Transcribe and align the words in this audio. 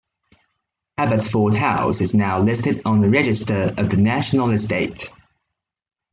Abbotsford 0.97 1.53
House 1.53 2.01
is 2.01 2.15
now 2.15 2.39
listed 2.39 2.81
on 2.85 3.01
the 3.01 3.09
Register 3.11 3.71
of 3.77 3.87
the 3.91 3.97
National 3.97 4.49
Estate. 4.49 5.11